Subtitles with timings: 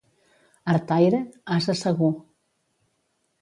[0.73, 1.19] Artaire,
[1.57, 2.11] ase segur.